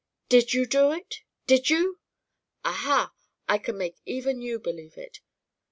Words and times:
"Did 0.29 0.51
you 0.55 0.65
do 0.65 0.91
it? 0.91 1.17
Did 1.45 1.69
you?" 1.69 1.99
"Aha! 2.65 3.13
I 3.47 3.59
can 3.59 3.77
make 3.77 3.97
even 4.03 4.41
you 4.41 4.57
believe 4.57 4.97
it. 4.97 5.19